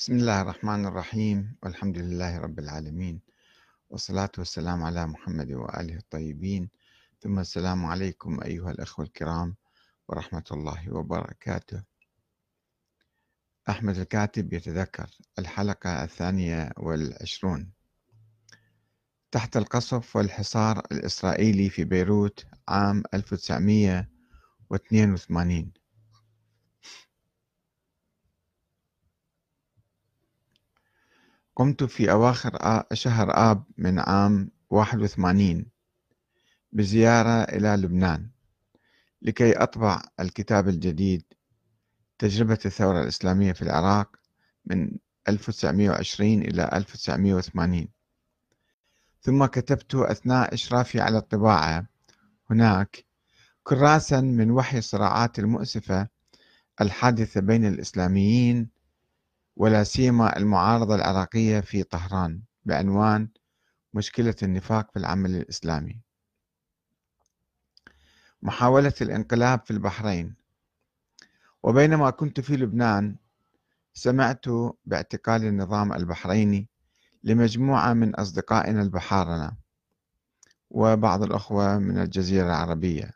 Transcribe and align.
بسم 0.00 0.16
الله 0.16 0.40
الرحمن 0.40 0.86
الرحيم 0.86 1.56
والحمد 1.62 1.98
لله 1.98 2.38
رب 2.38 2.58
العالمين 2.58 3.20
والصلاة 3.90 4.30
والسلام 4.38 4.82
على 4.82 5.06
محمد 5.06 5.52
وآله 5.52 5.96
الطيبين. 5.96 6.70
ثم 7.20 7.38
السلام 7.38 7.86
عليكم 7.86 8.42
أيها 8.42 8.70
الأخوة 8.70 9.04
الكرام 9.04 9.56
ورحمة 10.08 10.44
الله 10.52 10.94
وبركاته. 10.94 11.82
أحمد 13.68 13.98
الكاتب 13.98 14.52
يتذكر 14.52 15.10
الحلقة 15.38 16.04
الثانية 16.04 16.72
والعشرون. 16.76 17.72
تحت 19.30 19.56
القصف 19.56 20.16
والحصار 20.16 20.82
الإسرائيلي 20.92 21.70
في 21.70 21.84
بيروت 21.84 22.46
عام 22.68 23.02
1982 23.14 25.72
قمت 31.60 31.84
في 31.84 32.10
أواخر 32.10 32.82
شهر 32.92 33.50
آب 33.50 33.64
من 33.78 33.98
عام 33.98 34.50
81 34.70 35.66
بزيارة 36.72 37.42
إلى 37.42 37.68
لبنان 37.68 38.30
لكي 39.22 39.52
أطبع 39.52 40.02
الكتاب 40.20 40.68
الجديد 40.68 41.24
تجربة 42.18 42.58
الثورة 42.66 43.02
الإسلامية 43.02 43.52
في 43.52 43.62
العراق 43.62 44.16
من 44.64 44.90
1920 45.28 46.32
إلى 46.42 46.70
1980 46.72 47.88
ثم 49.20 49.44
كتبت 49.44 49.94
أثناء 49.94 50.54
إشرافي 50.54 51.00
على 51.00 51.18
الطباعة 51.18 51.86
هناك 52.50 53.04
كراسا 53.62 54.20
من 54.20 54.50
وحي 54.50 54.78
الصراعات 54.78 55.38
المؤسفة 55.38 56.08
الحادثة 56.80 57.40
بين 57.40 57.64
الإسلاميين 57.64 58.79
ولا 59.56 59.84
سيما 59.84 60.36
المعارضة 60.36 60.94
العراقية 60.94 61.60
في 61.60 61.82
طهران 61.82 62.42
بعنوان 62.64 63.28
مشكلة 63.94 64.34
النفاق 64.42 64.90
في 64.92 64.98
العمل 64.98 65.36
الإسلامي. 65.36 66.00
محاولة 68.42 68.92
الانقلاب 69.00 69.60
في 69.64 69.70
البحرين. 69.70 70.34
وبينما 71.62 72.10
كنت 72.10 72.40
في 72.40 72.56
لبنان 72.56 73.16
سمعت 73.94 74.44
باعتقال 74.84 75.44
النظام 75.44 75.92
البحريني 75.92 76.68
لمجموعة 77.24 77.92
من 77.92 78.14
أصدقائنا 78.14 78.82
البحارنة 78.82 79.52
وبعض 80.70 81.22
الأخوة 81.22 81.78
من 81.78 81.98
الجزيرة 81.98 82.46
العربية 82.46 83.10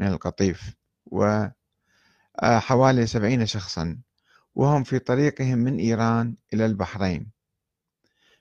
من 0.00 0.06
القطيف 0.06 0.74
وحوالي 1.06 3.06
سبعين 3.06 3.46
شخصا. 3.46 3.98
وهم 4.54 4.82
في 4.84 4.98
طريقهم 4.98 5.58
من 5.58 5.78
إيران 5.78 6.36
إلى 6.54 6.66
البحرين. 6.66 7.30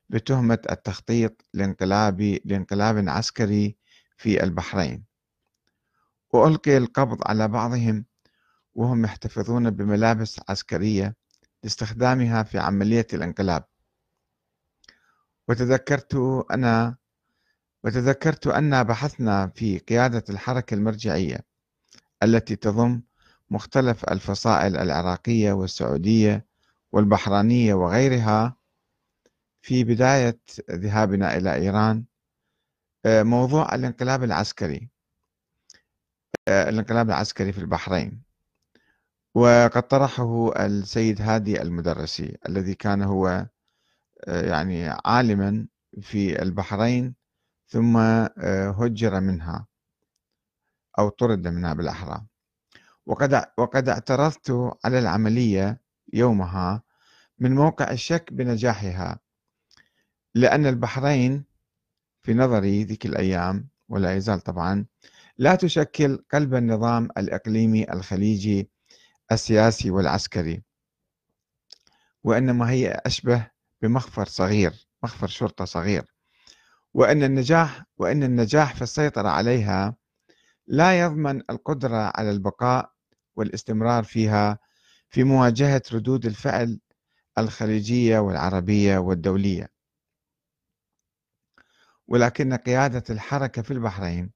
بتهمة 0.10 0.60
التخطيط 0.72 1.42
لانقلاب 1.54 2.22
لانقلاب 2.46 3.10
عسكري 3.10 3.78
في 4.18 4.44
البحرين. 4.44 5.06
وألقي 6.34 6.78
القبض 6.78 7.18
على 7.26 7.48
بعضهم 7.48 8.06
وهم 8.76 9.06
يحتفظون 9.06 9.70
بملابس 9.70 10.40
عسكرية 10.50 11.16
لاستخدامها 11.64 12.44
في 12.44 12.60
عملية 12.60 13.08
الانقلاب. 13.14 13.64
وتذكرت 15.48 16.16
أنا 16.52 16.96
وتذكرت 17.84 18.48
أن 18.48 18.84
بحثنا 18.84 19.48
في 19.48 19.78
قيادة 19.80 20.24
الحركة 20.30 20.74
المرجعية 20.74 21.40
التي 22.24 22.56
تضم 22.56 23.02
مختلف 23.52 24.04
الفصائل 24.04 24.78
العراقية 24.78 25.52
والسعودية 25.54 26.46
والبحرانية 26.92 27.74
وغيرها. 27.74 28.60
في 29.62 29.84
بداية 29.84 30.40
ذهابنا 30.72 31.38
إلى 31.38 31.56
إيران 31.56 32.04
آه، 33.06 33.24
موضوع 33.24 33.76
الانقلاب 33.76 34.24
العسكري 34.24 34.90
آه، 36.48 36.70
الانقلاب 36.70 37.10
العسكري 37.10 37.52
في 37.52 37.58
البحرين. 37.58 38.22
وقد 39.36 39.88
طرحه 39.88 40.52
السيد 40.66 41.22
هادي 41.22 41.62
المدرسي 41.62 42.38
الذي 42.50 42.76
كان 42.76 43.02
هو 43.02 43.48
آه، 44.28 44.42
يعني 44.50 44.90
عالما 45.06 45.68
في 46.02 46.42
البحرين 46.42 47.16
ثم 47.68 47.98
هجر 48.78 49.20
منها 49.20 49.68
أو 51.00 51.10
طرد 51.10 51.48
منها 51.48 51.74
بالأحرى. 51.74 52.26
وقد 53.10 53.46
وقد 53.58 53.90
اعترضت 53.90 54.78
على 54.86 55.00
العملية 55.00 55.82
يومها 56.14 56.84
من 57.40 57.56
موقع 57.56 57.92
الشك 57.92 58.34
بنجاحها 58.34 59.20
لأن 60.36 60.66
البحرين 60.66 61.46
في 62.22 62.34
نظري 62.34 62.84
ذيك 62.84 63.06
الأيام 63.06 63.70
ولا 63.90 64.16
يزال 64.16 64.40
طبعا 64.40 64.86
لا 65.38 65.56
تشكل 65.56 66.24
قلب 66.34 66.56
النظام 66.56 67.10
الإقليمي 67.18 67.94
الخليجي 67.94 68.70
السياسي 69.32 69.92
والعسكري 69.92 70.64
وإنما 72.24 72.70
هي 72.70 73.02
أشبه 73.06 73.48
بمخفر 73.82 74.26
صغير 74.26 74.88
مخفر 75.04 75.28
شرطة 75.28 75.66
صغير 75.66 76.14
وأن 76.94 77.24
النجاح 77.24 77.84
وأن 77.98 78.24
النجاح 78.24 78.76
في 78.76 78.82
السيطرة 78.82 79.30
عليها 79.30 79.96
لا 80.68 81.00
يضمن 81.00 81.42
القدرة 81.50 82.12
على 82.16 82.32
البقاء 82.32 82.99
والاستمرار 83.40 84.04
فيها 84.04 84.60
في 85.10 85.24
مواجهة 85.24 85.82
ردود 85.94 86.26
الفعل 86.26 86.80
الخليجية 87.38 88.20
والعربية 88.20 88.98
والدولية. 88.98 89.70
ولكن 92.08 92.54
قيادة 92.54 93.04
الحركة 93.10 93.62
في 93.62 93.72
البحرين 93.72 94.32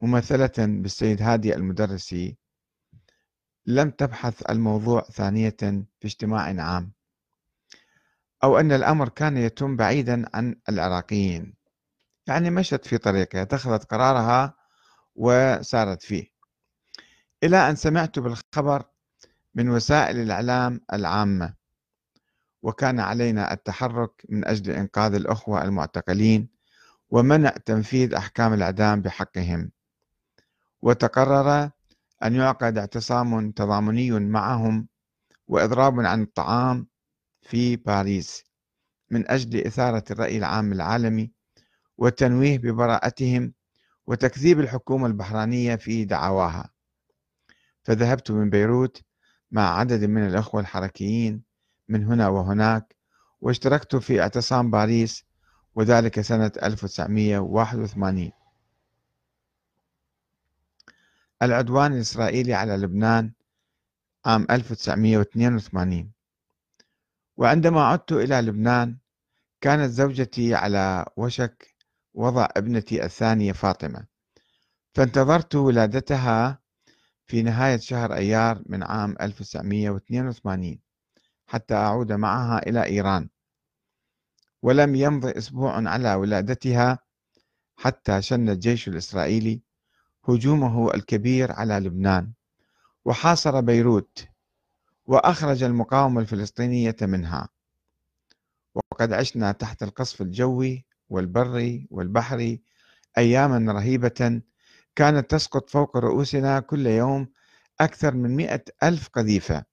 ممثلة 0.00 0.52
بالسيد 0.58 1.22
هادي 1.22 1.54
المدرسي 1.54 2.36
لم 3.66 3.90
تبحث 3.90 4.50
الموضوع 4.50 5.02
ثانية 5.02 5.56
في 6.00 6.04
اجتماع 6.04 6.62
عام 6.62 6.92
أو 8.44 8.58
أن 8.58 8.72
الأمر 8.72 9.08
كان 9.08 9.36
يتم 9.36 9.76
بعيدا 9.76 10.24
عن 10.34 10.56
العراقيين. 10.68 11.54
يعني 12.26 12.50
مشت 12.50 12.86
في 12.86 12.98
طريقها 12.98 13.42
اتخذت 13.42 13.84
قرارها 13.84 14.54
وسارت 15.14 16.02
فيه. 16.02 16.31
إلى 17.42 17.70
أن 17.70 17.76
سمعت 17.76 18.18
بالخبر 18.18 18.84
من 19.54 19.68
وسائل 19.68 20.16
الإعلام 20.20 20.80
العامة 20.92 21.54
وكان 22.62 23.00
علينا 23.00 23.52
التحرك 23.52 24.22
من 24.28 24.44
أجل 24.48 24.70
إنقاذ 24.70 25.14
الأخوة 25.14 25.64
المعتقلين 25.64 26.48
ومنع 27.10 27.50
تنفيذ 27.50 28.14
أحكام 28.14 28.52
الإعدام 28.52 29.02
بحقهم. 29.02 29.70
وتقرر 30.82 31.70
أن 32.24 32.34
يعقد 32.34 32.78
اعتصام 32.78 33.50
تضامني 33.50 34.10
معهم 34.10 34.88
وإضراب 35.48 36.00
عن 36.00 36.22
الطعام 36.22 36.86
في 37.42 37.76
باريس 37.76 38.44
من 39.10 39.30
أجل 39.30 39.66
إثارة 39.66 40.04
الرأي 40.10 40.38
العام 40.38 40.72
العالمي 40.72 41.30
والتنويه 41.98 42.58
ببراءتهم 42.58 43.52
وتكذيب 44.06 44.60
الحكومة 44.60 45.06
البحرانية 45.06 45.76
في 45.76 46.04
دعواها. 46.04 46.71
فذهبت 47.84 48.30
من 48.30 48.50
بيروت 48.50 49.02
مع 49.50 49.78
عدد 49.78 50.04
من 50.04 50.26
الأخوة 50.26 50.60
الحركيين 50.60 51.42
من 51.88 52.04
هنا 52.04 52.28
وهناك 52.28 52.96
واشتركت 53.40 53.96
في 53.96 54.20
اعتصام 54.20 54.70
باريس 54.70 55.24
وذلك 55.74 56.20
سنة 56.20 56.52
1981 56.62 58.30
العدوان 61.42 61.92
الإسرائيلي 61.92 62.54
على 62.54 62.76
لبنان 62.76 63.32
عام 64.26 64.46
1982 64.50 66.12
وعندما 67.36 67.84
عدت 67.84 68.12
إلى 68.12 68.40
لبنان 68.40 68.96
كانت 69.60 69.90
زوجتي 69.90 70.54
على 70.54 71.06
وشك 71.16 71.74
وضع 72.14 72.48
ابنتي 72.56 73.04
الثانية 73.04 73.52
فاطمة. 73.52 74.06
فانتظرت 74.94 75.54
ولادتها 75.54 76.61
في 77.32 77.42
نهاية 77.42 77.76
شهر 77.76 78.14
أيار 78.14 78.62
من 78.66 78.82
عام 78.82 79.16
1982 79.20 80.78
حتى 81.46 81.74
أعود 81.74 82.12
معها 82.12 82.58
إلى 82.68 82.84
إيران. 82.84 83.28
ولم 84.62 84.94
يمض 84.94 85.26
أسبوع 85.26 85.88
على 85.88 86.14
ولادتها 86.14 86.98
حتى 87.76 88.22
شن 88.22 88.48
الجيش 88.48 88.88
الإسرائيلي 88.88 89.62
هجومه 90.28 90.94
الكبير 90.94 91.52
على 91.52 91.74
لبنان 91.74 92.32
وحاصر 93.04 93.60
بيروت 93.60 94.26
وأخرج 95.06 95.62
المقاومة 95.62 96.20
الفلسطينية 96.20 96.96
منها. 97.02 97.48
وقد 98.74 99.12
عشنا 99.12 99.52
تحت 99.52 99.82
القصف 99.82 100.22
الجوي 100.22 100.86
والبري 101.08 101.86
والبحري 101.90 102.62
أياما 103.18 103.72
رهيبة 103.72 104.42
كانت 104.96 105.30
تسقط 105.30 105.70
فوق 105.70 105.96
رؤوسنا 105.96 106.60
كل 106.60 106.86
يوم 106.86 107.28
أكثر 107.80 108.14
من 108.14 108.36
مئة 108.36 108.64
ألف 108.82 109.08
قذيفة 109.08 109.64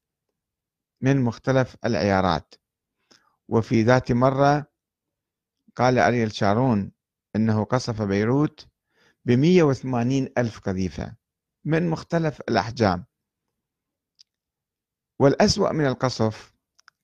من 1.02 1.22
مختلف 1.22 1.76
العيارات. 1.86 2.56
وفي 3.48 3.84
ذات 3.84 4.12
مرة 4.12 4.66
قال 5.76 6.00
أريل 6.00 6.32
شارون 6.32 6.92
أنه 7.36 7.64
قصف 7.64 8.02
بيروت 8.02 8.68
بمية 9.26 9.64
وثمانين 9.64 10.30
ألف 10.38 10.60
قذيفة 10.60 11.16
من 11.66 11.90
مختلف 11.90 12.42
الأحجام. 12.50 13.06
والأسوأ 15.20 15.72
من 15.72 15.86
القصف 15.86 16.54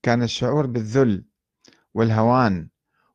كان 0.02 0.22
الشعور 0.22 0.66
بالذل 0.66 1.24
والهوان 1.94 2.68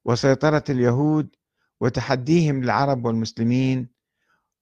وسيطرة 0.05 0.63
اليهود 0.69 1.35
وتحديهم 1.79 2.63
للعرب 2.63 3.05
والمسلمين 3.05 3.89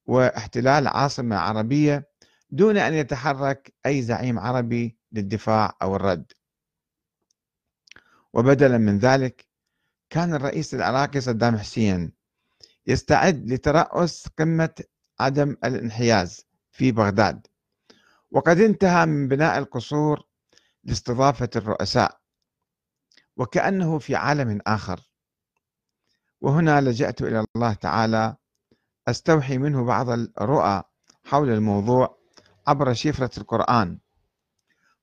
واحتلال 0.09 0.87
عاصمة 0.87 1.35
عربية 1.35 2.09
دون 2.49 2.77
أن 2.77 2.93
يتحرك 2.93 3.73
أي 3.85 4.01
زعيم 4.01 4.39
عربي 4.39 4.97
للدفاع 5.11 5.77
أو 5.81 5.95
الرد. 5.95 6.31
وبدلا 8.33 8.77
من 8.77 8.97
ذلك 8.97 9.47
كان 10.09 10.33
الرئيس 10.33 10.73
العراقي 10.73 11.21
صدام 11.21 11.57
حسين 11.57 12.13
يستعد 12.87 13.51
لترأس 13.51 14.27
قمة 14.39 14.83
عدم 15.19 15.55
الانحياز 15.63 16.45
في 16.71 16.91
بغداد. 16.91 17.47
وقد 18.31 18.59
انتهى 18.59 19.05
من 19.05 19.27
بناء 19.27 19.57
القصور 19.57 20.23
لاستضافة 20.83 21.49
الرؤساء 21.55 22.19
وكأنه 23.37 23.99
في 23.99 24.15
عالم 24.15 24.59
آخر. 24.67 24.99
وهنا 26.41 26.81
لجأت 26.81 27.21
إلى 27.21 27.45
الله 27.55 27.73
تعالى 27.73 28.35
أستوحي 29.09 29.57
منه 29.57 29.85
بعض 29.85 30.09
الرؤى 30.09 30.83
حول 31.23 31.49
الموضوع 31.49 32.17
عبر 32.67 32.93
شفرة 32.93 33.39
القرآن. 33.39 33.99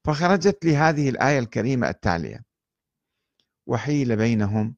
فخرجت 0.04 0.64
لي 0.64 0.76
هذه 0.76 1.08
الآية 1.08 1.38
الكريمة 1.38 1.88
التالية. 1.88 2.44
وحيل 3.66 4.16
بينهم 4.16 4.76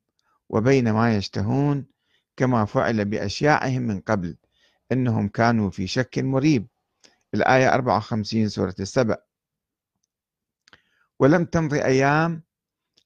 وبين 0.49 0.91
ما 0.93 1.17
يشتهون 1.17 1.87
كما 2.37 2.65
فعل 2.65 3.05
بأشياعهم 3.05 3.83
من 3.83 4.01
قبل 4.01 4.37
إنهم 4.93 5.29
كانوا 5.29 5.71
في 5.71 5.87
شك 5.87 6.19
مريب. 6.19 6.67
الآية 7.35 7.75
54 7.75 8.49
سورة 8.49 8.75
السبع 8.81 9.17
ولم 11.19 11.45
تمضي 11.45 11.85
أيام 11.85 12.43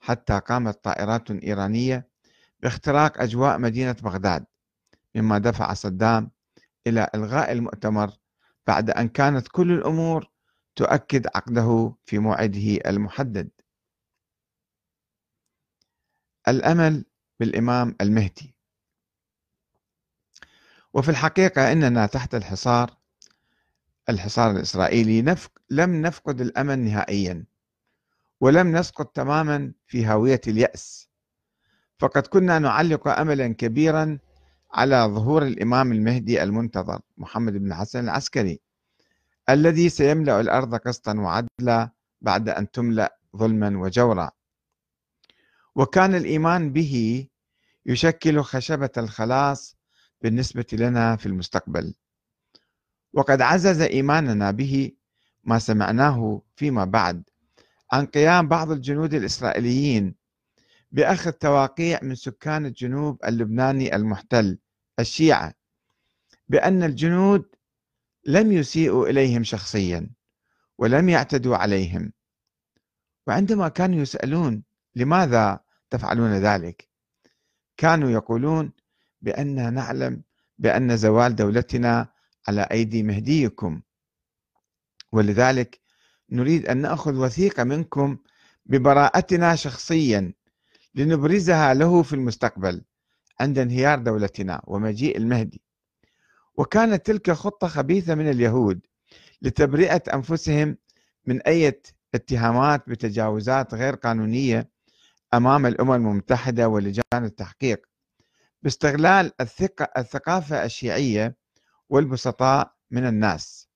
حتى 0.00 0.38
قامت 0.38 0.84
طائرات 0.84 1.30
إيرانية 1.30 2.08
باختراق 2.62 3.20
أجواء 3.20 3.58
مدينة 3.58 3.96
بغداد. 4.02 4.44
مما 5.14 5.38
دفع 5.38 5.75
صدام 5.75 6.31
إلى 6.87 7.11
إلغاء 7.14 7.53
المؤتمر 7.53 8.11
بعد 8.67 8.91
أن 8.91 9.09
كانت 9.09 9.49
كل 9.49 9.73
الأمور 9.73 10.31
تؤكد 10.76 11.26
عقده 11.35 11.94
في 12.06 12.19
موعده 12.19 12.79
المحدد. 12.87 13.50
الأمل 16.49 17.05
بالإمام 17.41 17.97
المهدي. 18.00 18.55
وفي 20.94 21.09
الحقيقة 21.09 21.73
إننا 21.73 22.06
تحت 22.06 22.35
الحصار 22.35 22.97
الحصار 24.08 24.50
الإسرائيلي 24.50 25.23
نفق 25.23 25.50
لم 25.70 26.03
نفقد 26.03 26.41
الأمل 26.41 26.79
نهائيا 26.79 27.44
ولم 28.41 28.76
نسقط 28.76 29.06
تماما 29.17 29.73
في 29.87 30.05
هاوية 30.05 30.41
اليأس. 30.47 31.08
فقد 31.99 32.26
كنا 32.26 32.58
نعلق 32.58 33.08
أملا 33.08 33.49
كبيرا 33.49 34.19
على 34.74 34.96
ظهور 34.96 35.42
الإمام 35.42 35.92
المهدي 35.92 36.42
المنتظر 36.42 37.00
محمد 37.16 37.52
بن 37.52 37.66
الحسن 37.72 38.04
العسكري 38.04 38.60
الذي 39.48 39.88
سيملأ 39.88 40.40
الأرض 40.40 40.74
قسطا 40.74 41.14
وعدلا 41.14 41.90
بعد 42.20 42.48
أن 42.48 42.70
تملأ 42.70 43.19
ظلما 43.36 43.78
وجورا. 43.78 44.30
وكان 45.74 46.14
الإيمان 46.14 46.72
به 46.72 47.26
يشكل 47.86 48.42
خشبة 48.42 48.90
الخلاص 48.98 49.76
بالنسبة 50.22 50.66
لنا 50.72 51.16
في 51.16 51.26
المستقبل. 51.26 51.94
وقد 53.12 53.40
عزز 53.42 53.80
إيماننا 53.80 54.50
به 54.50 54.92
ما 55.44 55.58
سمعناه 55.58 56.42
فيما 56.56 56.84
بعد 56.84 57.22
عن 57.92 58.06
قيام 58.06 58.48
بعض 58.48 58.70
الجنود 58.70 59.14
الإسرائيليين 59.14 60.14
بأخذ 60.93 61.33
تواقيع 61.33 62.00
من 62.03 62.15
سكان 62.15 62.67
الجنوب 62.67 63.25
اللبناني 63.25 63.97
المحتل 63.97 64.59
الشيعة 64.99 65.55
بأن 66.49 66.83
الجنود 66.83 67.44
لم 68.25 68.53
يسيئوا 68.53 69.09
إليهم 69.09 69.44
شخصيا 69.44 70.11
ولم 70.79 71.09
يعتدوا 71.09 71.56
عليهم. 71.56 72.12
وعندما 73.27 73.69
كانوا 73.69 74.03
يسألون 74.03 74.62
لماذا 74.94 75.61
تفعلون 75.91 76.33
ذلك 76.33 76.89
كانوا 77.77 78.11
يقولون 78.11 78.73
بأننا 79.23 79.71
نعلم 79.71 80.23
بأن 80.59 80.97
زوال 80.97 81.37
دولتنا 81.37 82.09
على 82.49 82.62
أيدي 82.62 83.03
مهديكم. 83.03 83.83
ولذلك 85.12 85.81
نريد 86.31 86.67
أن 86.67 86.77
نأخذ 86.77 87.15
وثيقة 87.15 87.65
منكم 87.65 88.19
ببراءتنا 88.67 89.56
شخصيا. 89.56 90.33
لنبرزها 90.94 91.75
له 91.75 92.03
في 92.03 92.12
المستقبل 92.12 92.85
عند 93.41 93.59
انهيار 93.59 93.99
دولتنا 93.99 94.62
ومجيء 94.65 95.17
المهدي. 95.17 95.62
وكانت 96.56 97.06
تلك 97.06 97.31
خطة 97.31 97.69
خبيثة 97.69 98.15
من 98.15 98.31
اليهود 98.31 98.81
لتبرئة 99.43 100.03
أنفسهم 100.15 100.77
من 101.27 101.43
أي 101.43 101.81
اتهامات 102.15 102.89
بتجاوزات 102.89 103.75
غير 103.75 103.94
قانونية 103.94 104.71
أمام 105.35 105.67
الأمم 105.67 105.93
المتحدة 105.93 106.69
ولجان 106.69 107.03
التحقيق 107.25 107.87
باستغلال 108.62 109.33
الثقافة 109.97 110.65
الشيعية 110.65 111.37
والبسطاء 111.89 112.75
من 112.91 113.06
الناس. 113.06 113.71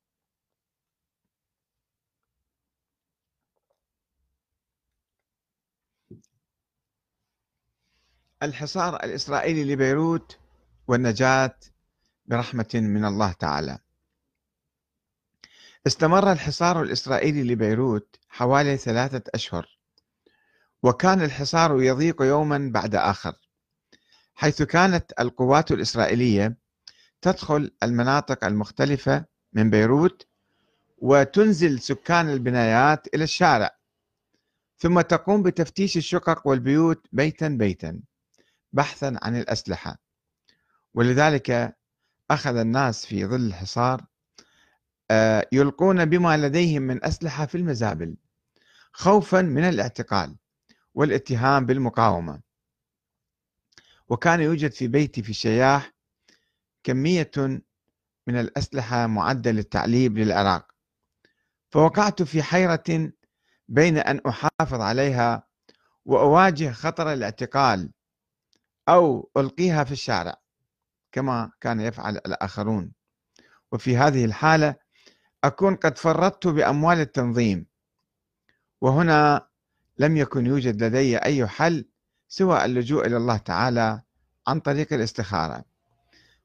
الحصار 8.42 8.96
الإسرائيلي 8.96 9.72
لبيروت 9.72 10.38
والنجاة 10.88 11.54
برحمة 12.26 12.70
من 12.74 13.04
الله 13.04 13.32
تعالى. 13.32 13.78
استمر 15.86 16.32
الحصار 16.32 16.82
الإسرائيلي 16.82 17.42
لبيروت 17.52 18.16
حوالي 18.28 18.76
ثلاثة 18.76 19.22
أشهر 19.34 19.78
وكان 20.82 21.22
الحصار 21.22 21.82
يضيق 21.82 22.22
يوما 22.22 22.70
بعد 22.72 22.94
آخر 22.94 23.34
حيث 24.34 24.62
كانت 24.62 25.12
القوات 25.20 25.72
الإسرائيلية 25.72 26.56
تدخل 27.22 27.70
المناطق 27.82 28.44
المختلفة 28.44 29.24
من 29.52 29.70
بيروت 29.70 30.26
وتنزل 30.98 31.80
سكان 31.80 32.28
البنايات 32.28 33.14
إلى 33.14 33.24
الشارع 33.24 33.76
ثم 34.78 35.00
تقوم 35.00 35.42
بتفتيش 35.42 35.96
الشقق 35.96 36.46
والبيوت 36.46 37.06
بيتا 37.12 37.48
بيتا. 37.48 38.00
بحثا 38.76 39.18
عن 39.22 39.36
الأسلحة. 39.36 39.98
ولذلك 40.94 41.76
أخذ 42.30 42.56
الناس 42.56 43.06
في 43.06 43.26
ظل 43.26 43.46
الحصار 43.46 44.06
آه، 45.10 45.48
يلقون 45.52 46.04
بما 46.04 46.36
لديهم 46.36 46.82
من 46.82 47.04
أسلحة 47.04 47.46
في 47.46 47.54
المزابل 47.54 48.16
خوفا 48.92 49.42
من 49.42 49.64
الاعتقال 49.64 50.36
والاتهام 50.94 51.66
بالمقاومة. 51.66 52.40
وكان 54.08 54.40
يوجد 54.40 54.70
في 54.72 54.88
بيتي 54.88 55.22
في 55.22 55.30
الشياح 55.30 55.92
كمية 56.84 57.30
من 58.26 58.40
الأسلحة 58.40 59.06
معدة 59.06 59.50
للتعليب 59.50 60.18
للعراق. 60.18 60.72
فوقعت 61.70 62.22
في 62.22 62.42
حيرة 62.42 63.12
بين 63.68 63.98
أن 63.98 64.20
أحافظ 64.28 64.80
عليها 64.80 65.46
وأواجه 66.04 66.72
خطر 66.72 67.12
الاعتقال 67.12 67.90
أو 68.88 69.30
ألقيها 69.36 69.84
في 69.84 69.92
الشارع 69.92 70.36
كما 71.12 71.50
كان 71.60 71.80
يفعل 71.80 72.16
الآخرون. 72.16 72.92
وفي 73.72 73.96
هذه 73.96 74.24
الحالة 74.24 74.76
أكون 75.44 75.76
قد 75.76 75.98
فرطت 75.98 76.46
بأموال 76.46 77.00
التنظيم 77.00 77.66
وهنا 78.80 79.48
لم 79.98 80.16
يكن 80.16 80.46
يوجد 80.46 80.82
لدي 80.82 81.18
أي 81.18 81.46
حل 81.46 81.88
سوى 82.28 82.64
اللجوء 82.64 83.06
إلى 83.06 83.16
الله 83.16 83.36
تعالى 83.36 84.02
عن 84.46 84.60
طريق 84.60 84.92
الاستخارة. 84.92 85.64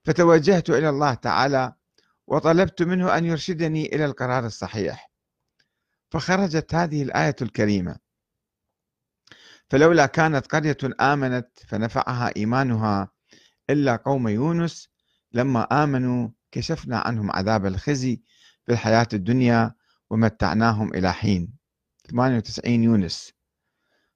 فتوجهت 0.03 0.69
إلى 0.69 0.89
الله 0.89 1.13
تعالى 1.13 1.73
وطلبت 2.27 2.81
منه 2.81 3.17
أن 3.17 3.25
يرشدني 3.25 3.95
إلى 3.95 4.05
القرار 4.05 4.45
الصحيح. 4.45 5.11
فخرجت 6.09 6.75
هذه 6.75 7.03
الآية 7.03 7.35
الكريمة. 7.41 7.95
فلولا 9.71 10.05
كانت 10.05 10.47
قرية 10.47 10.77
آمنت 11.01 11.49
فنفعها 11.67 12.31
إيمانها 12.37 13.11
إلا 13.69 13.95
قوم 13.95 14.27
يونس. 14.27 14.89
لما 15.33 15.83
آمنوا 15.83 16.29
كشفنا 16.51 16.97
عنهم 16.97 17.31
عذاب 17.31 17.65
الخزي 17.65 18.21
في 18.65 18.71
الحياة 18.71 19.07
الدنيا 19.13 19.75
ومتعناهم 20.09 20.93
إلى 20.93 21.13
حين. 21.13 21.53
98 22.09 22.83
يونس. 22.83 23.33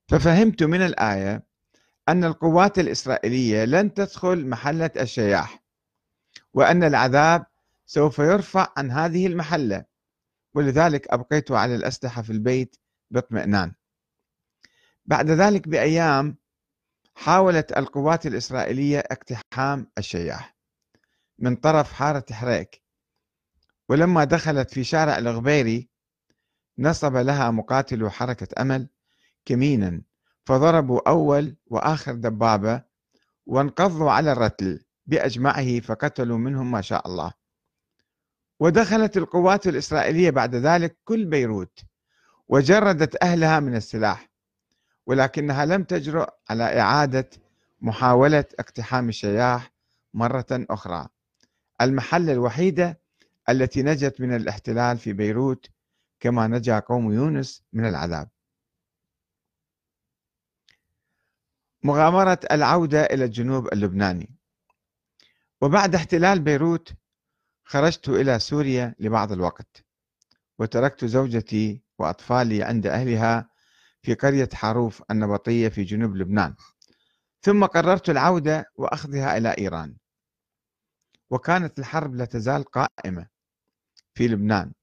ففهمت 0.08 0.64
من 0.64 0.82
الآية 0.82 1.46
أن 2.10 2.24
القوات 2.24 2.80
الإسرائيلية 2.80 3.66
لن 3.66 3.94
تدخل 3.94 4.48
محلة 4.48 4.92
الشياح 5.00 5.64
وأن 6.54 6.84
العذاب 6.84 7.46
سوف 7.86 8.20
يرفع 8.20 8.68
عن 8.78 8.92
هذه 8.92 9.28
المحلة 9.28 9.86
ولذلك 10.54 11.08
أبقيت 11.08 11.52
على 11.52 11.76
الأسلحة 11.76 12.22
في 12.22 12.30
البيت 12.30 12.76
باطمئنان. 13.12 13.74
بعد 15.06 15.30
ذلك 15.32 15.68
بأيام 15.68 16.38
حاولت 17.16 17.78
القوات 17.78 18.26
الإسرائيلية 18.26 19.00
اقتحام 19.00 19.92
الشياح 19.98 20.58
من 21.40 21.56
طرف 21.56 21.94
حارة 21.94 22.26
حريك 22.32 22.84
ولما 23.90 24.24
دخلت 24.24 24.72
في 24.72 24.84
شارع 24.84 25.18
الغبيري 25.18 25.90
نصب 26.78 27.16
لها 27.16 27.52
مقاتلو 27.52 28.10
حركة 28.10 28.62
أمل 28.62 28.90
كمينا 29.46 30.02
فضربوا 30.46 31.10
أول 31.10 31.58
وآخر 31.66 32.14
دبابة 32.14 32.84
وانقضوا 33.46 34.12
على 34.12 34.32
الرتل 34.32 34.86
بأجمعه 35.06 35.80
فقتلوا 35.80 36.38
منهم 36.38 36.72
ما 36.72 36.82
شاء 36.82 37.08
الله. 37.08 37.34
ودخلت 38.60 39.18
القوات 39.18 39.68
الإسرائيلية 39.68 40.30
بعد 40.30 40.56
ذلك 40.56 40.98
كل 41.04 41.26
بيروت 41.26 41.80
وجردت 42.48 43.24
أهلها 43.24 43.60
من 43.60 43.76
السلاح. 43.76 44.35
ولكنها 45.06 45.66
لم 45.66 45.84
تجرؤ 45.84 46.30
على 46.50 46.80
إعادة 46.80 47.30
محاولة 47.82 48.46
اقتحام 48.60 49.10
الشياح 49.10 49.72
مرة 50.14 50.46
أخرى. 50.52 51.08
المحلة 51.82 52.32
الوحيدة 52.34 53.00
التي 53.50 53.84
نجت 53.84 54.22
من 54.22 54.36
الاحتلال 54.36 54.98
في 54.98 55.14
بيروت 55.14 55.70
كما 56.20 56.48
نجا 56.48 56.80
قوم 56.80 57.14
يونس 57.14 57.64
من 57.74 57.86
العذاب. 57.86 58.30
مغامرة 61.84 62.40
العودة 62.52 63.04
إلى 63.04 63.26
الجنوب 63.26 63.74
اللبناني. 63.74 64.36
وبعد 65.62 65.96
احتلال 65.96 66.40
بيروت 66.40 66.94
خرجت 67.64 68.10
إلى 68.10 68.40
سوريا 68.40 68.96
لبعض 69.00 69.32
الوقت 69.32 69.86
وتركت 70.60 71.06
زوجتي 71.06 71.82
وأطفالي 72.00 72.64
عند 72.64 72.88
أهلها 72.88 73.50
في 74.06 74.14
قرية 74.14 74.50
حاروف 74.54 75.04
النبطية 75.12 75.70
في 75.70 75.84
جنوب 75.84 76.16
لبنان. 76.16 76.56
ثم 77.42 77.66
قررت 77.66 78.10
العودة 78.10 78.72
وأخذها 78.76 79.38
إلى 79.38 79.56
إيران. 79.58 79.96
وكانت 81.30 81.80
الحرب 81.80 82.16
لا 82.16 82.26
تزال 82.26 82.64
قائمة 82.64 83.28
في 84.14 84.28
لبنان. 84.28 84.74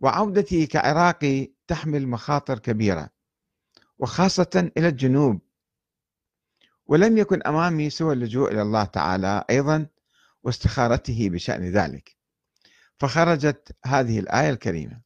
وعودتي 0.00 0.66
كعراقي 0.66 1.52
تحمل 1.66 2.08
مخاطر 2.08 2.58
كبيرة 2.58 3.10
وخاصة 3.98 4.70
إلى 4.76 4.88
الجنوب. 4.88 5.40
ولم 6.86 7.18
يكن 7.18 7.42
أمامي 7.46 7.90
سوى 7.90 8.14
اللجوء 8.14 8.52
إلى 8.52 8.62
الله 8.62 8.84
تعالى 8.84 9.44
أيضا 9.50 9.86
واستخارته 10.42 11.28
بشأن 11.30 11.70
ذلك. 11.70 12.16
فخرجت 12.98 13.76
هذه 13.84 14.18
الآية 14.18 14.50
الكريمة. 14.50 15.05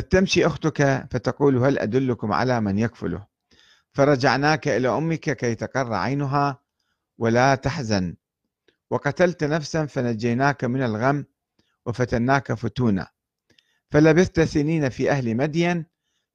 تمشي 0.00 0.46
أختك 0.46 1.06
فتقول 1.10 1.56
هل 1.56 1.78
أدلكم 1.78 2.32
على 2.32 2.60
من 2.60 2.78
يكفله؟ 2.78 3.26
فرجعناك 3.92 4.68
إلى 4.68 4.88
أمك 4.88 5.36
كي 5.36 5.54
تقر 5.54 5.94
عينها 5.94 6.58
ولا 7.18 7.54
تحزن. 7.54 8.16
وقتلت 8.90 9.44
نفسا 9.44 9.86
فنجيناك 9.86 10.64
من 10.64 10.82
الغم 10.82 11.24
وفتناك 11.86 12.52
فتونا 12.52 13.08
فلبثت 13.90 14.40
سنين 14.40 14.88
في 14.88 15.10
أهل 15.10 15.36
مدين 15.36 15.86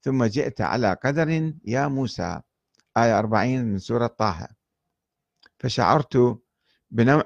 ثم 0.02 0.24
جئت 0.24 0.62
على 0.62 0.94
قدر 1.04 1.54
يا 1.66 1.88
موسى. 1.88 2.42
آية 2.98 3.20
40 3.20 3.66
من 3.66 3.80
سورة 3.80 4.08
طه. 4.08 4.48
فشعرت 5.60 6.40
بنوع 6.92 7.26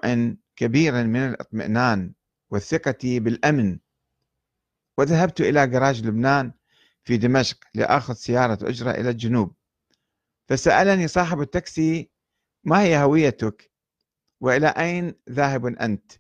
كبير 0.56 0.94
من 0.94 1.28
الإطمئنان 1.28 2.14
والثقة 2.50 3.20
بالأمن. 3.20 3.80
وذهبت 4.98 5.42
إلى 5.42 5.68
جراج 5.68 6.06
لبنان 6.06 6.54
في 7.04 7.18
دمشق 7.18 7.58
لآخذ 7.76 8.14
سيارة 8.14 8.70
أجرة 8.70 8.92
إلى 8.92 9.10
الجنوب. 9.10 9.56
فسألني 10.48 11.08
صاحب 11.08 11.42
التاكسي 11.42 12.10
ما 12.64 12.82
هي 12.82 12.98
هويتك؟ 12.98 13.72
وإلى 14.42 14.68
أين 14.68 15.16
ذاهب 15.30 15.66
أنت؟ 15.66 16.12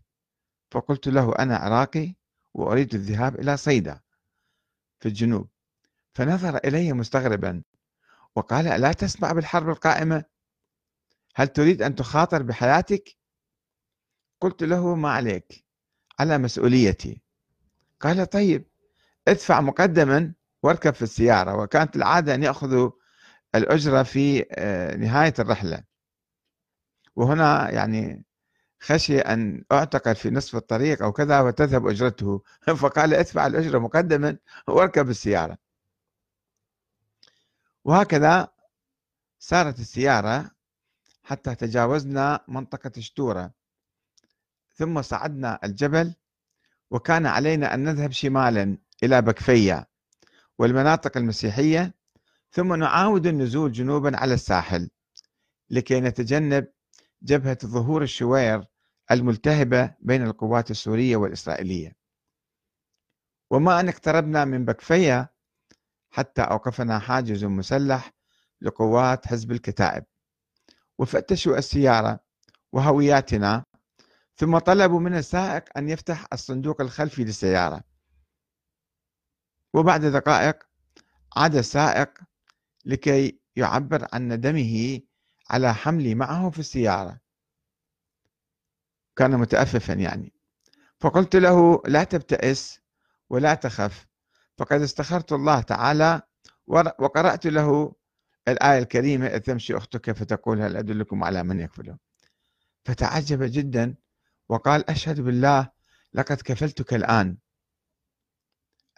فقلت 0.72 1.08
له 1.08 1.36
أنا 1.40 1.58
عراقي 1.58 2.16
وأريد 2.54 2.94
الذهاب 2.94 3.40
إلى 3.40 3.58
صيدا 3.58 4.02
في 5.00 5.08
الجنوب. 5.08 5.50
فنظر 6.14 6.58
إلي 6.58 6.94
مستغربا 6.94 7.64
وقال 8.36 8.68
ألا 8.68 8.92
تسمع 8.94 9.32
بالحرب 9.32 9.70
القائمة؟ 9.70 10.24
هل 11.36 11.48
تريد 11.48 11.82
أن 11.82 11.96
تخاطر 11.96 12.44
بحياتك؟ 12.44 13.18
قلت 14.42 14.64
له 14.64 14.96
ما 14.96 15.10
عليك 15.10 15.66
على 16.20 16.38
مسؤوليتي. 16.38 17.22
قال 18.00 18.30
طيب. 18.30 18.67
ادفع 19.28 19.62
مقدما 19.62 20.34
واركب 20.64 20.94
في 20.94 21.02
السيارة 21.02 21.56
وكانت 21.56 21.96
العادة 21.96 22.36
أن 22.36 22.44
يأخذوا 22.44 22.92
الأجرة 23.56 24.04
في 24.04 24.46
آه، 24.52 24.96
نهاية 24.96 25.34
الرحلة. 25.40 25.84
وهنا 27.16 27.70
يعني 27.72 28.26
خشي 28.82 29.20
أن 29.20 29.64
أعتقل 29.72 30.16
في 30.16 30.30
نصف 30.30 30.56
الطريق 30.56 31.04
أو 31.04 31.12
كذا 31.12 31.42
وتذهب 31.42 31.88
أجرته. 31.88 32.44
فقال 32.82 33.14
ادفع 33.14 33.48
الأجرة 33.48 33.80
مقدما 33.80 34.38
واركب 34.68 35.10
السيارة. 35.10 35.58
وهكذا 37.86 38.48
سارت 39.40 39.80
السيارة 39.80 40.52
حتى 41.24 41.56
تجاوزنا 41.56 42.40
منطقة 42.48 42.92
شتورة. 43.00 43.52
ثم 44.76 45.02
صعدنا 45.02 45.60
الجبل 45.64 46.14
وكان 46.92 47.26
علينا 47.26 47.74
أن 47.74 47.84
نذهب 47.84 48.12
شمالا. 48.12 48.78
إلى 49.04 49.22
بكفية 49.22 49.88
والمناطق 50.60 51.18
المسيحية 51.18 51.94
ثم 52.52 52.74
نعاود 52.74 53.28
النزول 53.28 53.72
جنوبا 53.72 54.18
على 54.18 54.34
الساحل 54.34 54.90
لكي 55.70 56.00
نتجنب 56.00 56.68
جبهة 57.22 57.58
ظهور 57.66 58.04
الشوير 58.04 58.64
الملتهبة 59.12 59.96
بين 60.00 60.24
القوات 60.24 60.72
السورية 60.72 61.16
والإسرائيلية. 61.16 61.96
وما 63.52 63.80
أن 63.80 63.90
اقتربنا 63.90 64.46
من 64.46 64.66
بكفية 64.66 65.34
حتى 66.10 66.42
أوقفنا 66.42 67.00
حاجز 67.00 67.46
مسلح 67.46 68.14
لقوات 68.62 69.28
حزب 69.28 69.52
الكتائب. 69.52 70.04
وفتشوا 70.98 71.58
السيارة 71.58 72.20
وهوياتنا 72.74 73.66
ثم 74.36 74.58
طلبوا 74.58 75.00
من 75.00 75.18
السائق 75.18 75.64
أن 75.78 75.90
يفتح 75.90 76.28
الصندوق 76.34 76.82
الخلفي 76.82 77.24
للسيارة. 77.24 77.84
وبعد 79.74 80.06
دقائق 80.06 80.64
عاد 81.36 81.56
السائق 81.56 82.10
لكي 82.86 83.40
يعبر 83.56 84.08
عن 84.14 84.28
ندمه 84.28 85.02
على 85.50 85.74
حملي 85.74 86.16
معه 86.16 86.50
في 86.50 86.60
السيارة. 86.60 87.20
كان 89.16 89.38
متأففا 89.40 89.94
يعني. 89.94 90.34
فقلت 91.00 91.36
له 91.36 91.82
لا 91.86 92.04
تبتئس 92.04 92.80
ولا 93.30 93.54
تخف 93.54 94.08
فقد 94.58 94.82
استخرت 94.82 95.32
الله 95.34 95.62
تعالى 95.62 96.22
وقرأت 96.68 97.46
له 97.46 97.96
الآية 98.48 98.80
الكريمة 98.80 99.28
إذ 99.28 99.40
تمشي 99.40 99.78
أختك 99.78 100.12
فتقول 100.12 100.62
هل 100.62 100.78
أدلكم 100.78 101.24
على 101.24 101.44
من 101.44 101.60
يكفله 101.60 101.98
فتعجب 102.86 103.44
جدا 103.44 103.96
وقال 104.50 104.90
أشهد 104.90 105.22
بالله 105.22 105.70
لقد 106.14 106.42
كفلتك 106.42 106.94
الآن. 106.94 107.38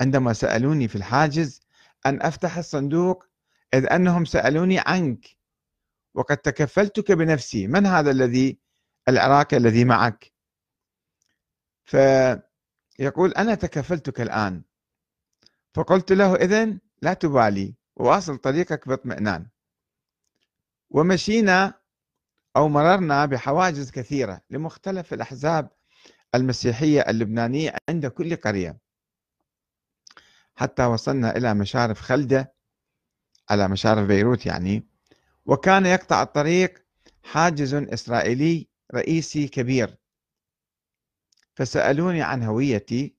عندما 0.01 0.33
سألوني 0.33 0.87
في 0.87 0.95
الحاجز 0.95 1.61
أن 2.05 2.21
أفتح 2.21 2.57
الصندوق 2.57 3.25
إذ 3.73 3.93
أنهم 3.93 4.25
سألوني 4.25 4.79
عنك 4.79 5.37
وقد 6.13 6.37
تكفلتك 6.37 7.11
بنفسي. 7.11 7.67
من 7.67 7.85
هذا 7.85 8.11
الذي؟ 8.11 8.59
العراقي 9.07 9.57
الذي 9.57 9.85
معك. 9.85 10.31
فيقول 11.83 13.33
أنا 13.37 13.55
تكفلتك 13.55 14.21
الآن. 14.21 14.61
فقلت 15.73 16.11
له 16.11 16.35
إذن 16.35 16.79
لا 17.01 17.13
تبالي 17.13 17.75
وواصل 17.95 18.37
طريقك 18.37 18.87
باطمئنان. 18.87 19.47
ومشينا 20.89 21.73
أو 22.55 22.69
مررنا 22.69 23.25
بحواجز 23.25 23.91
كثيرة 23.91 24.41
لمختلف 24.49 25.13
الأحزاب 25.13 25.69
المسيحية 26.35 27.01
اللبنانية 27.01 27.75
عند 27.89 28.07
كل 28.07 28.35
قرية. 28.35 28.77
حتى 30.59 30.85
وصلنا 30.85 31.37
إلى 31.37 31.53
مشارف 31.53 32.01
خلدة 32.01 32.53
على 33.49 33.67
مشارف 33.67 34.07
بيروت 34.07 34.45
يعني. 34.45 34.87
وكان 35.45 35.85
يقطع 35.85 36.21
الطريق 36.21 36.85
حاجز 37.23 37.73
إسرائيلي 37.73 38.67
رئيسي 38.95 39.47
كبير. 39.47 39.97
فسألوني 41.55 42.21
عن 42.21 42.43
هويتي 42.43 43.15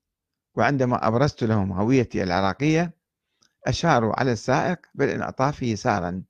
وعندما 0.55 1.07
أبرزت 1.09 1.45
لهم 1.45 1.73
هويتي 1.73 2.23
العراقية 2.23 2.95
أشاروا 3.67 4.21
على 4.21 4.33
السائق 4.33 4.79
بالانعطاف 4.95 5.63
يسارا 5.63 6.23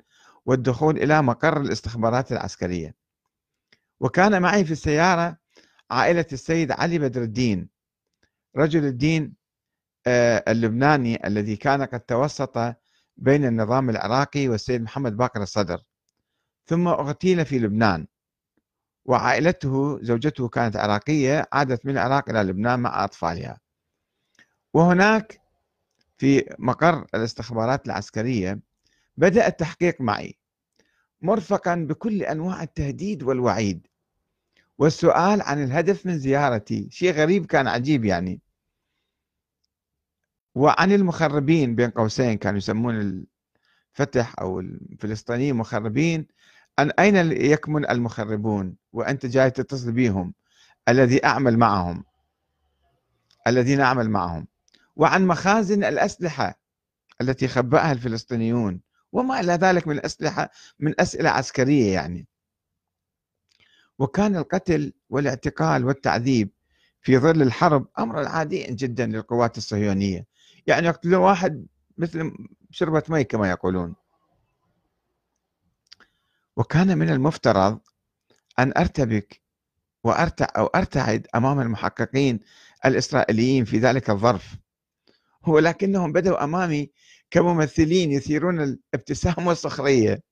والدخول 0.46 0.96
إلى 0.96 1.22
مقر 1.22 1.60
الاستخبارات 1.60 2.32
العسكرية. 2.32 2.94
وكان 4.00 4.42
معي 4.42 4.64
في 4.64 4.72
السيارة 4.72 5.36
عائلة 5.90 6.26
السيد 6.32 6.72
علي 6.72 6.98
بدر 6.98 7.22
الدين. 7.22 7.68
رجل 8.56 8.84
الدين 8.84 9.39
اللبناني 10.06 11.26
الذي 11.26 11.56
كان 11.56 11.82
قد 11.82 12.00
توسط 12.00 12.58
بين 13.16 13.44
النظام 13.44 13.90
العراقي 13.90 14.48
والسيد 14.48 14.82
محمد 14.82 15.16
باقر 15.16 15.42
الصدر. 15.42 15.82
ثم 16.66 16.88
اغتيل 16.88 17.44
في 17.44 17.58
لبنان. 17.58 18.06
وعائلته 19.04 19.98
زوجته 20.02 20.48
كانت 20.48 20.76
عراقية 20.76 21.48
عادت 21.52 21.86
من 21.86 21.92
العراق 21.92 22.30
إلى 22.30 22.42
لبنان 22.42 22.80
مع 22.80 23.04
أطفالها. 23.04 23.60
وهناك 24.74 25.40
في 26.18 26.54
مقر 26.58 27.06
الاستخبارات 27.14 27.86
العسكرية 27.86 28.60
بدأ 29.16 29.46
التحقيق 29.46 30.00
معي 30.00 30.38
مرفقا 31.22 31.74
بكل 31.74 32.22
أنواع 32.22 32.62
التهديد 32.62 33.22
والوعيد. 33.22 33.86
والسؤال 34.78 35.42
عن 35.42 35.62
الهدف 35.62 36.06
من 36.06 36.18
زيارتي 36.18 36.88
شيء 36.90 37.12
غريب 37.12 37.46
كان 37.46 37.68
عجيب 37.68 38.04
يعني. 38.04 38.40
وعن 40.54 40.92
المخربين 40.92 41.74
بين 41.74 41.90
قوسين 41.90 42.38
كانوا 42.38 42.58
يسمون 42.58 43.24
الفتح 43.98 44.34
أو 44.40 44.60
الفلسطينيين 44.60 45.56
مخربين 45.56 46.26
أن 46.78 46.90
أين 46.90 47.32
يكمن 47.32 47.90
المخربون؟ 47.90 48.76
وأنت 48.92 49.26
جاي 49.26 49.50
تتصل 49.50 49.92
بهم 49.92 50.34
الذي 50.88 51.24
أعمل 51.24 51.58
معهم. 51.58 52.04
الذين 53.46 53.80
أعمل 53.80 54.10
معهم. 54.10 54.46
وعن 54.96 55.26
مخازن 55.26 55.84
الأسلحة 55.84 56.60
التي 57.20 57.48
خبأها 57.48 57.92
الفلسطينيون. 57.92 58.80
وما 59.12 59.40
إلى 59.40 59.52
ذلك 59.52 59.86
من 59.88 59.98
الأسلحة 59.98 60.50
من 60.78 61.00
أسئلة 61.00 61.30
عسكرية 61.30 61.92
يعني. 61.92 62.26
وكان 63.98 64.36
القتل 64.36 64.92
والاعتقال 65.10 65.84
والتعذيب 65.84 66.50
في 67.02 67.18
ظل 67.18 67.42
الحرب 67.42 67.86
أمرا 67.98 68.28
عاديا 68.28 68.70
جدا 68.70 69.06
للقوات 69.06 69.58
الصهيونية. 69.58 70.26
يعني 70.70 70.86
يقتلون 70.86 71.14
واحد 71.14 71.66
مثل 71.98 72.32
شربة 72.70 73.02
مي 73.08 73.24
كما 73.24 73.50
يقولون. 73.50 73.94
وكان 76.56 76.98
من 76.98 77.10
المفترض 77.10 77.80
أن 78.58 78.72
أرتبك 78.76 79.42
وأرتع 80.04 80.46
أو 80.56 80.66
أرتعد 80.66 81.26
أمام 81.34 81.60
المحققين 81.60 82.40
الإسرائيليين 82.86 83.64
في 83.64 83.78
ذلك 83.78 84.10
الظرف. 84.10 84.56
ولكنهم 85.46 86.12
بدأوا 86.12 86.44
أمامي 86.44 86.90
كممثلين 87.30 88.12
يثيرون 88.12 88.60
الابتسامة 88.60 89.48
والسخرية. 89.48 90.22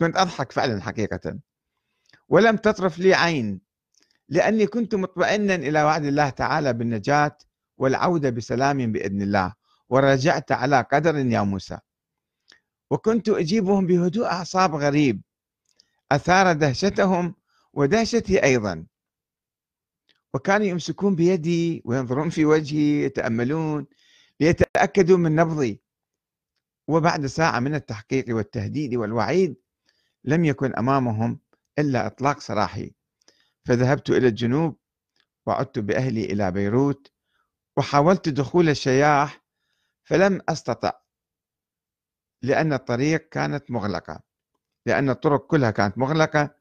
كنت 0.00 0.16
أضحك 0.16 0.52
فعلا 0.52 0.82
حقيقة. 0.82 1.38
ولم 2.28 2.56
تطرف 2.56 2.98
لي 2.98 3.14
عين 3.14 3.60
لأني 4.28 4.66
كنت 4.66 4.94
مطمئنا 4.94 5.54
إلى 5.54 5.82
وعد 5.82 6.04
الله 6.04 6.30
تعالى 6.30 6.72
بالنجاة 6.72 7.38
والعودة 7.78 8.30
بسلام 8.30 8.92
بإذن 8.92 9.22
الله. 9.22 9.59
ورجعت 9.90 10.52
على 10.52 10.80
قدر 10.92 11.16
يا 11.16 11.42
موسى. 11.42 11.78
وكنت 12.90 13.28
أجيبهم 13.28 13.86
بهدوء 13.86 14.26
أعصاب 14.26 14.74
غريب. 14.74 15.22
أثار 16.12 16.52
دهشتهم 16.52 17.34
ودهشتي 17.72 18.44
أيضا. 18.44 18.86
وكانوا 20.34 20.66
يمسكون 20.66 21.14
بيدي 21.14 21.82
وينظرون 21.84 22.30
في 22.30 22.44
وجهي 22.44 23.04
يتأملون 23.04 23.86
ليتأكدوا 24.40 25.18
من 25.18 25.34
نبضي. 25.34 25.80
وبعد 26.88 27.26
ساعة 27.26 27.60
من 27.60 27.74
التحقيق 27.74 28.24
والتهديد 28.28 28.94
والوعيد 28.94 29.56
لم 30.24 30.44
يكن 30.44 30.74
أمامهم 30.76 31.40
إلا 31.78 32.06
إطلاق 32.06 32.40
سراحي. 32.40 32.94
فذهبت 33.64 34.10
إلى 34.10 34.28
الجنوب 34.28 34.76
وعدت 35.46 35.78
بأهلي 35.78 36.24
إلى 36.24 36.50
بيروت. 36.50 37.12
وحاولت 37.76 38.28
دخول 38.28 38.68
الشياح 38.68 39.39
فلم 40.10 40.40
أستطع 40.48 40.92
لأن 42.42 42.72
الطريق 42.72 43.28
كانت 43.28 43.70
مغلقة. 43.70 44.20
لأن 44.86 45.10
الطرق 45.10 45.46
كلها 45.46 45.70
كانت 45.70 45.98
مغلقة 45.98 46.54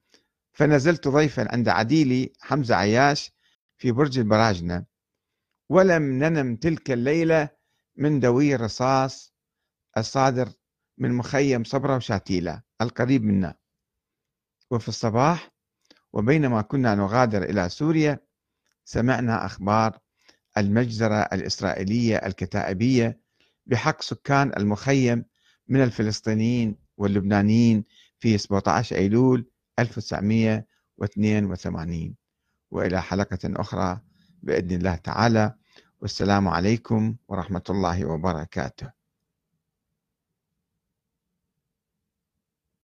فنزلت 0.53 1.07
ضيفا 1.07 1.51
عند 1.51 1.69
عديلي 1.69 2.33
حمزة 2.41 2.75
عياش 2.75 3.31
في 3.77 3.91
برج 3.91 4.19
البراجنة. 4.19 4.85
ولم 5.69 6.03
ننم 6.03 6.55
تلك 6.55 6.91
الليلة 6.91 7.49
من 7.95 8.19
دوي 8.19 8.55
الرصاص 8.55 9.33
الصادر 9.97 10.49
من 10.97 11.13
مخيم 11.13 11.63
صبرا 11.63 11.95
وشاتيلا 11.95 12.61
القريب 12.81 13.23
منا. 13.23 13.55
وفي 14.71 14.87
الصباح 14.87 15.51
وبينما 16.13 16.61
كنا 16.61 16.95
نغادر 16.95 17.43
إلى 17.43 17.69
سوريا 17.69 18.19
سمعنا 18.85 19.45
أخبار 19.45 19.99
المجزرة 20.57 21.15
الإسرائيلية 21.15 22.15
الكتائبية 22.17 23.28
بحق 23.69 24.01
سكان 24.01 24.51
المخيم 24.57 25.25
من 25.67 25.83
الفلسطينيين 25.83 26.75
واللبنانيين 26.97 27.83
في 28.19 28.37
17 28.37 28.95
أيلول 28.95 29.49
1982 29.79 32.15
وإلى 32.71 33.01
حلقة 33.01 33.39
أخرى 33.45 34.01
بإذن 34.43 34.71
الله 34.71 34.95
تعالى. 34.95 35.53
والسلام 36.01 36.47
عليكم 36.47 37.15
ورحمة 37.27 37.63
الله 37.69 38.05
وبركاته. 38.05 38.98